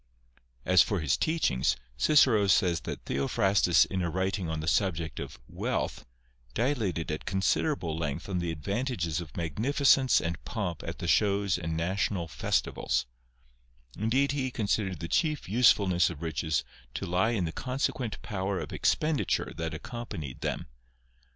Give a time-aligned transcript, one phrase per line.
[0.65, 5.19] As for his teachings, Cicero says that Theo phrastus in a writing on the subject
[5.19, 6.07] of" Wealth,"
[6.55, 11.77] dilated at considerable length on the advantages of magnificence and pomp at the shows and
[11.77, 13.05] national festivals;
[13.95, 16.63] indeed he considered the chief usefulness of riches
[16.95, 20.65] to lie in the consequent power of expenditure that accompanied them.